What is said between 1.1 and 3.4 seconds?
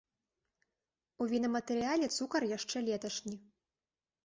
У вінаматэрыяле цукар яшчэ леташні.